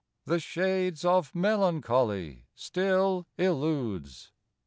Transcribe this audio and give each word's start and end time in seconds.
The 0.25 0.39
shades 0.39 1.05
of 1.05 1.35
Melancholy 1.35 2.47
still 2.55 3.27
eludes. 3.37 4.31